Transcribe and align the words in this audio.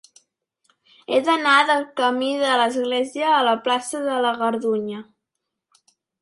He 1.11 1.17
d'anar 1.27 1.57
del 1.71 1.85
camí 2.01 2.29
de 2.43 2.55
l'Església 2.61 3.29
a 3.35 3.43
la 3.49 3.53
plaça 3.69 4.03
de 4.09 4.17
la 4.25 4.33
Gardunya. 4.41 5.05